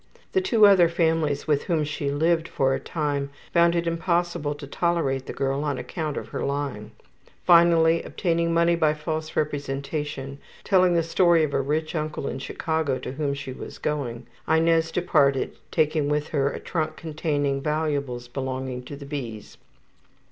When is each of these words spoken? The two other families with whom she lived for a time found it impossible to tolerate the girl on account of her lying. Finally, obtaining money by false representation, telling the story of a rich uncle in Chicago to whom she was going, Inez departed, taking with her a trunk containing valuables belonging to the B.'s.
The 0.31 0.41
two 0.41 0.65
other 0.65 0.89
families 0.89 1.45
with 1.47 1.65
whom 1.65 1.83
she 1.83 2.09
lived 2.09 2.47
for 2.47 2.73
a 2.73 2.79
time 2.79 3.29
found 3.53 3.75
it 3.75 3.85
impossible 3.85 4.55
to 4.55 4.65
tolerate 4.65 5.27
the 5.27 5.31
girl 5.31 5.63
on 5.63 5.77
account 5.77 6.17
of 6.17 6.29
her 6.29 6.43
lying. 6.43 6.89
Finally, 7.45 8.01
obtaining 8.01 8.51
money 8.51 8.75
by 8.75 8.95
false 8.95 9.35
representation, 9.35 10.39
telling 10.63 10.95
the 10.95 11.03
story 11.03 11.43
of 11.43 11.53
a 11.53 11.61
rich 11.61 11.93
uncle 11.93 12.27
in 12.27 12.39
Chicago 12.39 12.97
to 12.97 13.11
whom 13.11 13.35
she 13.35 13.53
was 13.53 13.77
going, 13.77 14.25
Inez 14.47 14.89
departed, 14.91 15.55
taking 15.69 16.09
with 16.09 16.29
her 16.29 16.49
a 16.49 16.59
trunk 16.59 16.95
containing 16.95 17.61
valuables 17.61 18.27
belonging 18.27 18.81
to 18.85 18.95
the 18.95 19.05
B.'s. 19.05 19.55